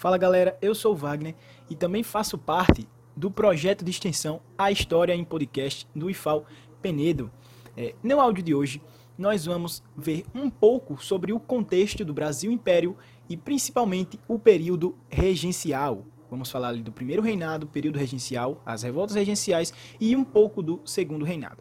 [0.00, 1.34] Fala galera, eu sou o Wagner
[1.68, 6.46] e também faço parte do projeto de extensão A História em Podcast do IFAL
[6.80, 7.30] Penedo.
[7.76, 8.80] É, no áudio de hoje,
[9.18, 12.96] nós vamos ver um pouco sobre o contexto do Brasil Império
[13.28, 16.06] e principalmente o período regencial.
[16.30, 19.70] Vamos falar ali do primeiro reinado, período regencial, as revoltas regenciais
[20.00, 21.58] e um pouco do segundo reinado.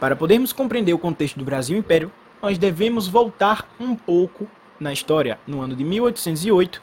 [0.00, 2.10] Para podermos compreender o contexto do Brasil Império,
[2.40, 4.48] nós devemos voltar um pouco
[4.80, 6.82] na história, no ano de 1808,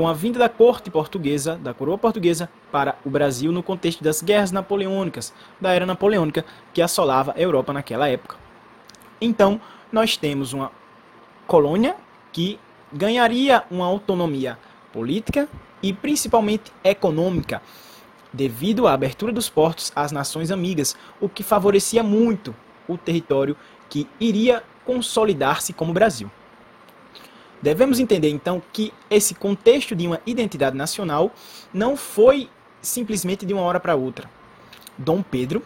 [0.00, 4.22] com a vinda da corte portuguesa, da coroa portuguesa, para o Brasil no contexto das
[4.22, 5.30] guerras napoleônicas,
[5.60, 8.38] da era napoleônica que assolava a Europa naquela época.
[9.20, 9.60] Então,
[9.92, 10.72] nós temos uma
[11.46, 11.96] colônia
[12.32, 12.58] que
[12.90, 14.58] ganharia uma autonomia
[14.90, 15.46] política
[15.82, 17.60] e principalmente econômica,
[18.32, 22.56] devido à abertura dos portos às nações amigas, o que favorecia muito
[22.88, 23.54] o território
[23.90, 26.30] que iria consolidar-se como Brasil.
[27.62, 31.30] Devemos entender então que esse contexto de uma identidade nacional
[31.72, 32.48] não foi
[32.80, 34.30] simplesmente de uma hora para outra.
[34.96, 35.62] Dom Pedro,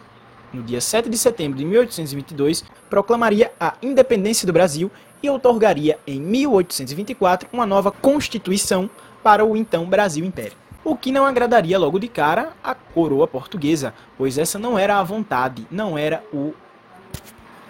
[0.53, 4.91] no dia 7 de setembro de 1822, proclamaria a independência do Brasil
[5.23, 8.89] e outorgaria em 1824 uma nova constituição
[9.23, 10.57] para o então Brasil Império.
[10.83, 15.03] O que não agradaria logo de cara a coroa portuguesa, pois essa não era a
[15.03, 16.53] vontade, não era o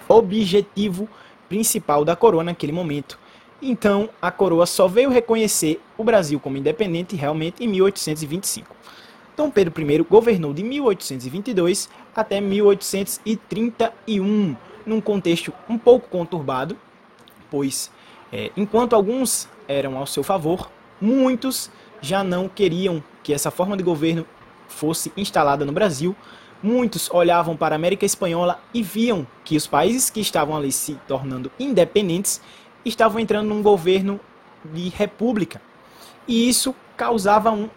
[0.07, 1.07] objetivo
[1.47, 3.17] principal da coroa naquele momento.
[3.61, 8.75] Então, a coroa só veio reconhecer o Brasil como independente realmente em 1825.
[9.35, 16.77] Dom Pedro I governou de 1822 até 1831, num contexto um pouco conturbado,
[17.51, 17.91] pois
[18.31, 21.69] é, enquanto alguns eram ao seu favor, muitos
[22.01, 24.25] já não queriam que essa forma de governo
[24.67, 26.15] fosse instalada no Brasil.
[26.63, 30.95] Muitos olhavam para a América Espanhola e viam que os países que estavam ali se
[31.07, 32.41] tornando independentes
[32.89, 34.19] estavam entrando num governo
[34.63, 35.61] de república.
[36.27, 37.69] E isso causava um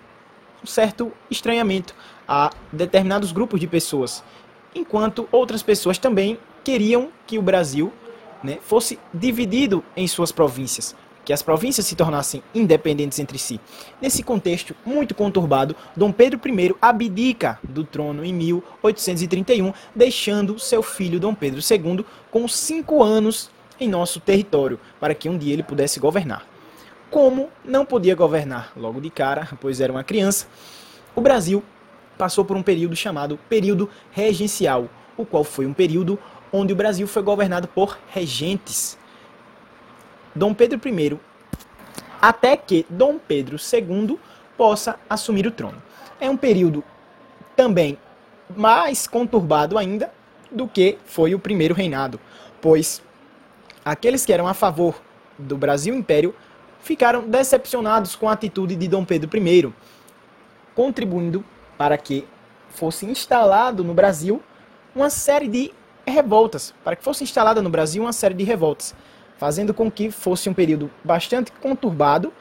[0.65, 1.95] certo estranhamento
[2.27, 4.23] a determinados grupos de pessoas,
[4.75, 7.93] enquanto outras pessoas também queriam que o Brasil
[8.43, 10.95] né, fosse dividido em suas províncias,
[11.25, 13.61] que as províncias se tornassem independentes entre si.
[14.01, 21.21] Nesse contexto muito conturbado, Dom Pedro I abdica do trono em 1831, deixando seu filho
[21.21, 26.01] Dom Pedro II com cinco anos em nosso território, para que um dia ele pudesse
[26.01, 26.47] governar.
[27.11, 30.47] Como não podia governar logo de cara, pois era uma criança,
[31.15, 31.63] o Brasil
[32.19, 36.19] passou por um período chamado período regencial, o qual foi um período
[36.53, 38.99] onde o Brasil foi governado por regentes.
[40.35, 41.19] Dom Pedro I,
[42.21, 44.19] até que Dom Pedro II
[44.57, 45.83] possa assumir o trono.
[46.21, 46.83] É um período
[47.57, 47.99] também
[48.57, 50.13] mais conturbado ainda
[50.51, 52.19] do que foi o primeiro reinado,
[52.61, 53.03] pois
[53.91, 55.01] aqueles que eram a favor
[55.39, 56.35] do Brasil Império
[56.81, 59.73] ficaram decepcionados com a atitude de Dom Pedro I,
[60.75, 61.43] contribuindo
[61.79, 62.27] para que
[62.69, 64.43] fosse instalado no Brasil
[64.95, 65.73] uma série de
[66.07, 68.95] revoltas, para que fosse instalada no Brasil uma série de revoltas,
[69.39, 72.33] fazendo com que fosse um período bastante conturbado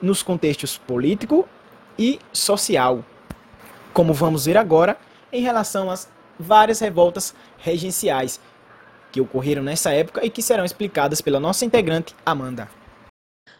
[0.00, 1.48] nos contextos político
[1.98, 3.02] e social,
[3.94, 4.98] como vamos ver agora
[5.32, 8.40] em relação às várias revoltas regenciais
[9.12, 12.68] que ocorreram nessa época e que serão explicadas pela nossa integrante Amanda.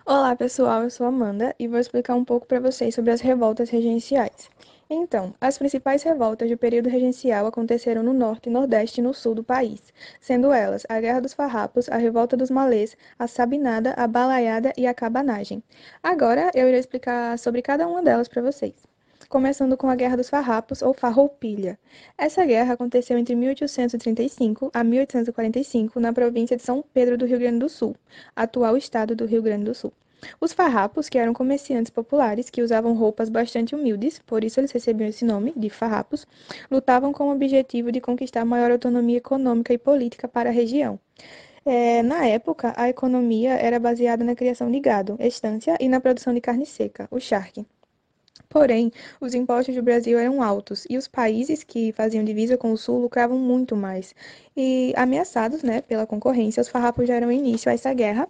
[0.05, 3.71] Olá pessoal, eu sou Amanda e vou explicar um pouco para vocês sobre as revoltas
[3.71, 4.51] regenciais.
[4.91, 9.45] Então, as principais revoltas do período regencial aconteceram no norte, nordeste e no sul do
[9.45, 9.81] país,
[10.21, 14.87] sendo elas a Guerra dos Farrapos, a Revolta dos Malês, a Sabinada, a Balaiada e
[14.87, 15.63] a Cabanagem.
[16.03, 18.92] Agora eu irei explicar sobre cada uma delas para vocês
[19.33, 21.79] começando com a Guerra dos Farrapos ou Farroupilha.
[22.19, 27.61] Essa guerra aconteceu entre 1835 a 1845 na província de São Pedro do Rio Grande
[27.61, 27.97] do Sul,
[28.37, 29.91] atual estado do Rio Grande do Sul.
[30.39, 35.09] Os farrapos, que eram comerciantes populares que usavam roupas bastante humildes, por isso eles recebiam
[35.09, 36.27] esse nome de farrapos,
[36.71, 41.01] lutavam com o objetivo de conquistar maior autonomia econômica e política para a região.
[41.65, 46.35] É, na época, a economia era baseada na criação de gado, estância e na produção
[46.35, 47.65] de carne seca, o charque.
[48.49, 52.77] Porém, os impostos do Brasil eram altos e os países que faziam divisa com o
[52.77, 54.15] Sul lucravam muito mais.
[54.57, 58.29] E ameaçados né, pela concorrência, os farrapos deram início a essa guerra,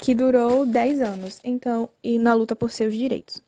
[0.00, 3.42] que durou 10 anos, então, e na luta por seus direitos.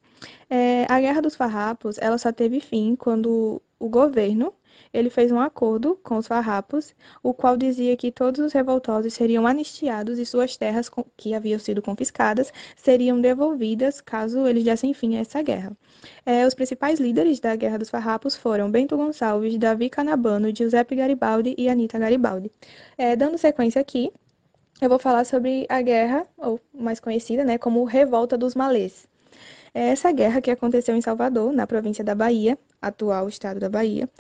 [0.49, 4.53] É, a Guerra dos Farrapos ela só teve fim quando o governo
[4.93, 9.47] ele fez um acordo com os farrapos, o qual dizia que todos os revoltosos seriam
[9.47, 15.21] anistiados e suas terras que haviam sido confiscadas seriam devolvidas caso eles dessem fim a
[15.21, 15.77] essa guerra.
[16.27, 21.55] É, os principais líderes da Guerra dos Farrapos foram Bento Gonçalves, Davi Canabano, Giuseppe Garibaldi
[21.57, 22.51] e Anita Garibaldi.
[22.97, 24.13] É, dando sequência aqui,
[24.81, 29.07] eu vou falar sobre a guerra, ou mais conhecida né, como Revolta dos Malês.
[29.75, 34.11] É essa guerra que aconteceu em Salvador, na província da Bahia, atual estado da Bahia,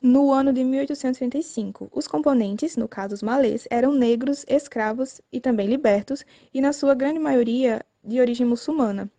[0.00, 1.90] no ano de 1835.
[1.92, 6.24] Os componentes, no caso os malês, eram negros, escravos e também libertos,
[6.54, 9.10] e na sua grande maioria de origem muçulmana.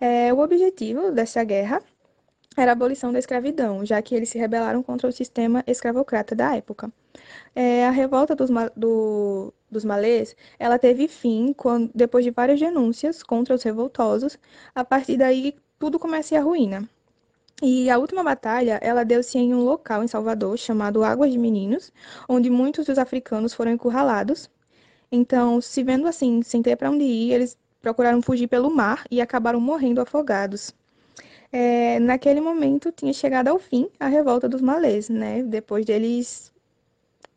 [0.00, 1.82] É, o objetivo dessa guerra
[2.56, 6.56] era a abolição da escravidão, já que eles se rebelaram contra o sistema escravocrata da
[6.56, 6.92] época.
[7.54, 13.22] É, a revolta dos, do, dos malês, ela teve fim quando, depois de várias denúncias
[13.22, 14.38] contra os revoltosos.
[14.74, 16.88] A partir daí, tudo começa a ruína.
[17.62, 21.92] E a última batalha, ela deu-se em um local em Salvador chamado Águas de Meninos,
[22.28, 24.50] onde muitos dos africanos foram encurralados.
[25.12, 29.20] Então, se vendo assim, sem ter para onde ir, eles procuraram fugir pelo mar e
[29.20, 30.74] acabaram morrendo afogados.
[31.52, 35.42] É, naquele momento tinha chegado ao fim a revolta dos malês, né?
[35.44, 36.52] Depois deles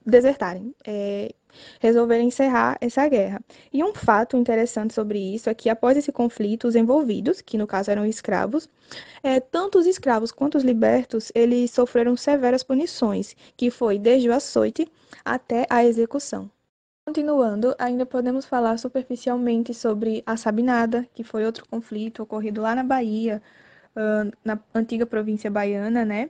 [0.05, 1.33] desertarem, é,
[1.79, 3.41] resolverem encerrar essa guerra.
[3.71, 7.67] E um fato interessante sobre isso é que após esse conflito, os envolvidos, que no
[7.67, 8.69] caso eram escravos,
[9.23, 14.33] é, tanto os escravos quanto os libertos, eles sofreram severas punições, que foi desde o
[14.33, 14.87] açoite
[15.23, 16.49] até a execução.
[17.05, 22.83] Continuando, ainda podemos falar superficialmente sobre a Sabinada, que foi outro conflito ocorrido lá na
[22.83, 23.41] Bahia,
[24.43, 26.29] na antiga província baiana, né?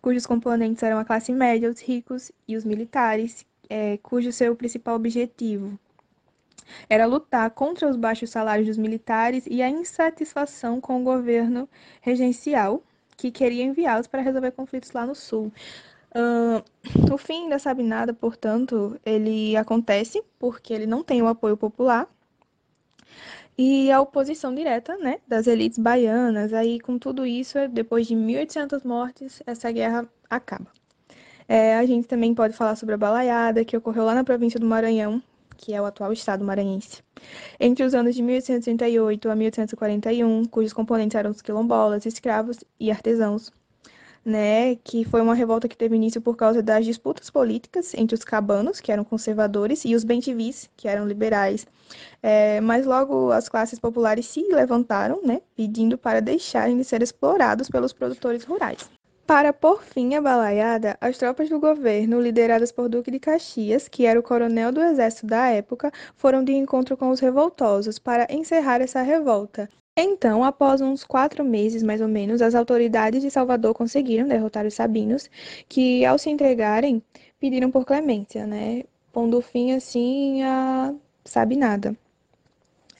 [0.00, 4.96] Cujos componentes eram a classe média, os ricos e os militares, é, cujo seu principal
[4.96, 5.78] objetivo
[6.90, 11.66] era lutar contra os baixos salários dos militares e a insatisfação com o governo
[12.02, 12.82] regencial,
[13.16, 15.50] que queria enviá-los para resolver conflitos lá no sul.
[16.14, 16.62] Uh,
[17.12, 22.06] o fim da Sabinada, portanto, ele acontece porque ele não tem o apoio popular
[23.56, 26.52] e a oposição direta, né, das elites baianas.
[26.52, 30.70] Aí, com tudo isso, depois de 1.800 mortes, essa guerra acaba.
[31.48, 34.66] É, a gente também pode falar sobre a balaiada, que ocorreu lá na província do
[34.66, 35.22] Maranhão,
[35.56, 37.02] que é o atual estado maranhense.
[37.60, 43.52] Entre os anos de 1838 a 1841, cujos componentes eram os quilombolas, escravos e artesãos
[44.24, 48.24] né, que foi uma revolta que teve início por causa das disputas políticas entre os
[48.24, 51.66] cabanos, que eram conservadores, e os bentivis, que eram liberais.
[52.22, 57.68] É, mas logo as classes populares se levantaram, né, pedindo para deixarem de ser explorados
[57.68, 58.88] pelos produtores rurais.
[59.32, 64.04] Para pôr fim à balaiada, as tropas do governo, lideradas por Duque de Caxias, que
[64.04, 68.82] era o coronel do exército da época, foram de encontro com os revoltosos para encerrar
[68.82, 69.70] essa revolta.
[69.96, 74.74] Então, após uns quatro meses, mais ou menos, as autoridades de Salvador conseguiram derrotar os
[74.74, 75.30] sabinos,
[75.66, 77.02] que, ao se entregarem,
[77.40, 78.84] pediram por clemência, né?
[79.10, 80.94] Pondo fim, assim, a
[81.24, 81.96] sabinada.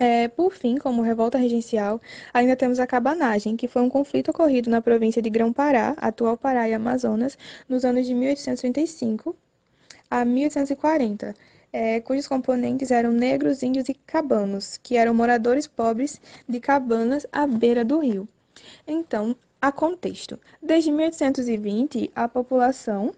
[0.04, 2.00] É, por fim, como revolta regencial,
[2.34, 6.68] ainda temos a cabanagem, que foi um conflito ocorrido na província de Grão-Pará, atual Pará
[6.68, 7.38] e Amazonas,
[7.68, 9.36] nos anos de 1835
[10.10, 11.36] a 1840
[11.72, 17.46] é, cujos componentes eram negros, índios e cabanos, que eram moradores pobres de cabanas à
[17.46, 18.28] beira do rio.
[18.86, 20.38] Então, a contexto.
[20.60, 23.14] Desde 1820, a população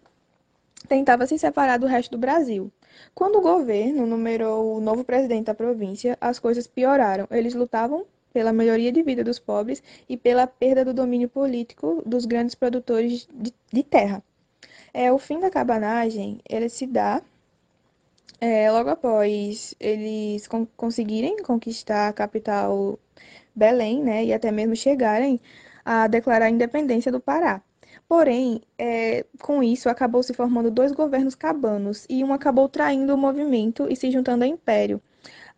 [0.88, 2.70] tentava se separar do resto do Brasil.
[3.14, 7.26] Quando o governo numerou o novo presidente da província, as coisas pioraram.
[7.30, 12.24] Eles lutavam pela melhoria de vida dos pobres e pela perda do domínio político dos
[12.24, 14.22] grandes produtores de, de terra.
[14.92, 17.22] É, o fim da cabanagem ele se dá
[18.40, 22.98] é, logo após eles con conseguirem conquistar a capital
[23.54, 25.40] Belém, né, e até mesmo chegarem
[25.84, 27.62] a declarar a independência do Pará.
[28.14, 33.18] Porém, é, com isso, acabou se formando dois governos cabanos e um acabou traindo o
[33.18, 35.02] movimento e se juntando ao império.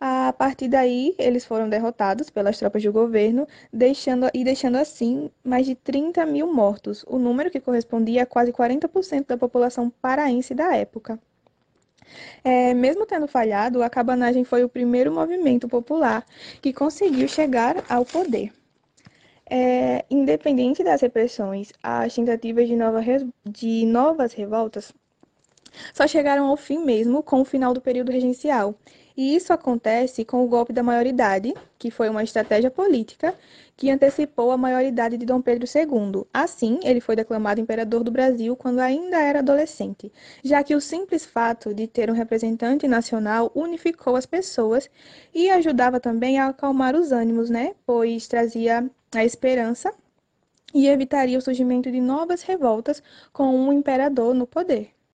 [0.01, 5.67] A partir daí, eles foram derrotados pelas tropas do governo, deixando, e deixando assim mais
[5.67, 10.75] de 30 mil mortos, o número que correspondia a quase 40% da população paraense da
[10.75, 11.21] época.
[12.43, 16.25] É, mesmo tendo falhado, a cabanagem foi o primeiro movimento popular
[16.63, 18.51] que conseguiu chegar ao poder.
[19.49, 23.01] É, independente das repressões, as tentativas de, nova,
[23.45, 24.93] de novas revoltas
[25.95, 28.75] só chegaram ao fim mesmo com o final do período regencial
[29.17, 33.35] e isso acontece com o golpe da maioridade, que foi uma estratégia política
[33.77, 36.27] que antecipou a maioridade de Dom Pedro II.
[36.35, 41.25] Assim, ele foi declamado imperador do Brasil quando ainda era adolescente, já que o simples
[41.25, 44.91] fato de ter um representante nacional unificou as pessoas
[45.33, 47.75] e ajudava também a acalmar os ânimos, né?
[47.87, 49.95] Pois trazia a esperança
[50.77, 53.03] e evitaria o surgimento de novas revoltas
[53.33, 54.96] com um imperador no poder.